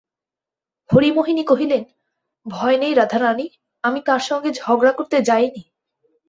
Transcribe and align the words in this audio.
হরিমোহিনী 0.89 1.43
কহিলেন, 1.43 1.83
ভয় 2.45 2.77
নেই 2.77 2.93
রাধারানী, 2.93 3.47
আমি 3.83 3.99
তাঁর 4.05 4.19
সঙ্গে 4.19 4.49
ঝগড়া 4.53 4.91
করতে 4.91 5.17
যাই 5.21 5.47
নি। 5.47 5.63